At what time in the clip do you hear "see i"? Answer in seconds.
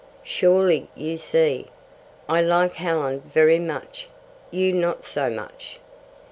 1.19-2.41